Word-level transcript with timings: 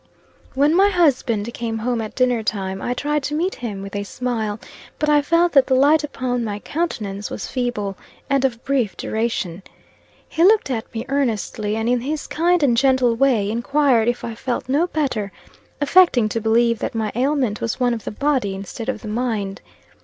When 0.55 0.73
my 0.73 0.89
husband 0.89 1.53
came 1.53 1.77
home 1.77 2.01
at 2.01 2.15
dinner 2.15 2.41
time, 2.41 2.81
I 2.81 2.95
tried 2.95 3.21
to 3.25 3.35
meet 3.35 3.53
him 3.53 3.83
with 3.83 3.95
a 3.95 4.03
smile; 4.03 4.59
but 4.97 5.09
I 5.09 5.21
felt 5.21 5.51
that 5.51 5.67
the 5.67 5.75
light 5.75 6.03
upon 6.03 6.43
my 6.43 6.57
countenance 6.57 7.29
was 7.29 7.45
feeble, 7.47 7.95
and 8.27 8.43
of 8.43 8.63
brief 8.65 8.97
duration. 8.97 9.61
He 10.27 10.43
looked 10.43 10.71
at 10.71 10.91
me 10.91 11.05
earnestly, 11.07 11.75
and 11.75 11.87
in 11.87 12.01
his 12.01 12.25
kind 12.25 12.63
and 12.63 12.75
gentle 12.75 13.13
way, 13.15 13.51
enquired 13.51 14.07
if 14.07 14.23
I 14.23 14.33
felt 14.33 14.67
no 14.67 14.87
better, 14.87 15.31
affecting 15.79 16.27
to 16.29 16.41
believe 16.41 16.79
that 16.79 16.95
my 16.95 17.11
ailment 17.13 17.61
was 17.61 17.79
one 17.79 17.93
of 17.93 18.03
the 18.03 18.09
body 18.09 18.55
instead 18.55 18.89
of 18.89 19.03
the 19.03 19.07
mind. 19.07 19.61